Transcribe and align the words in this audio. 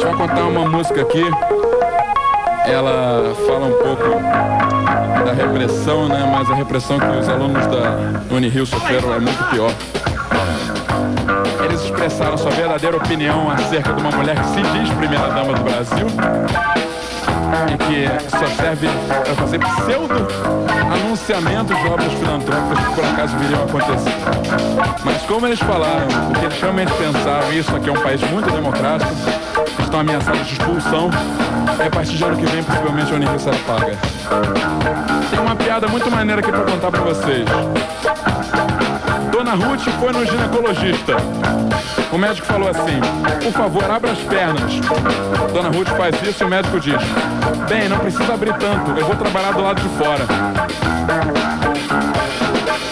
Eu 0.00 0.16
contar 0.16 0.42
uma 0.42 0.68
música 0.68 1.02
aqui. 1.02 1.24
Ela 2.64 3.34
fala 3.46 3.66
um 3.66 3.72
pouco 3.72 4.04
da 5.24 5.32
repressão, 5.32 6.08
né? 6.08 6.28
Mas 6.30 6.48
a 6.50 6.54
repressão 6.54 6.98
que 6.98 7.06
os 7.06 7.26
alunos 7.28 7.66
da 7.66 7.98
Unirio 8.34 8.66
sofreram 8.66 9.14
é 9.14 9.18
muito 9.18 9.42
pior. 9.50 9.72
Eles 11.64 11.82
expressaram 11.82 12.38
sua 12.38 12.52
verdadeira 12.52 12.96
opinião 12.96 13.50
acerca 13.50 13.92
de 13.92 14.00
uma 14.00 14.12
mulher 14.12 14.36
que 14.36 14.46
se 14.46 14.62
diz 14.62 14.88
primeira-dama 14.90 15.54
do 15.54 15.62
Brasil 15.62 16.06
e 17.66 17.76
que 17.76 18.06
só 18.30 18.46
serve 18.62 18.88
para 19.06 19.34
fazer 19.34 19.58
pseudo-anunciamentos 19.58 21.76
de 21.76 21.86
obras 21.88 22.12
filantrópicas 22.12 22.78
que 22.78 22.94
por 22.94 23.04
acaso 23.04 23.36
viriam 23.38 23.62
a 23.62 23.64
acontecer. 23.64 24.14
Mas 25.04 25.22
como 25.22 25.46
eles 25.46 25.58
falaram, 25.60 26.06
o 26.30 26.34
que 26.38 26.44
eles 26.44 26.60
realmente 26.60 26.92
pensaram, 26.92 27.52
isso 27.52 27.74
aqui 27.74 27.88
é 27.88 27.92
um 27.92 28.02
país 28.02 28.20
muito 28.30 28.48
democrático, 28.50 29.10
estão 29.98 30.00
ameaçados 30.00 30.46
de 30.46 30.52
expulsão, 30.52 31.10
e 31.78 31.86
a 31.86 31.90
partir 31.90 32.16
de 32.16 32.24
ano 32.24 32.36
que 32.36 32.46
vem 32.46 32.62
possivelmente 32.62 33.12
a 33.12 33.16
Unirio 33.16 33.38
será 33.38 33.56
paga. 33.66 33.98
Tem 35.30 35.40
uma 35.40 35.56
piada 35.56 35.88
muito 35.88 36.10
maneira 36.10 36.40
aqui 36.40 36.50
para 36.50 36.62
contar 36.62 36.90
para 36.90 37.00
vocês. 37.00 37.44
Dona 39.32 39.52
Ruth 39.52 39.88
foi 39.98 40.12
no 40.12 40.24
ginecologista. 40.24 41.16
O 42.12 42.18
médico 42.18 42.46
falou 42.46 42.68
assim: 42.68 43.00
Por 43.42 43.52
favor, 43.52 43.90
abra 43.90 44.12
as 44.12 44.18
pernas. 44.18 44.72
Dona 45.52 45.68
Ruth 45.68 45.88
faz 45.88 46.22
isso 46.22 46.42
e 46.42 46.46
o 46.46 46.48
médico 46.48 46.80
diz: 46.80 47.02
Bem, 47.68 47.88
não 47.88 47.98
precisa 47.98 48.34
abrir 48.34 48.54
tanto, 48.54 48.90
eu 48.98 49.06
vou 49.06 49.16
trabalhar 49.16 49.52
do 49.52 49.62
lado 49.62 49.80
de 49.80 49.88
fora. 49.96 50.26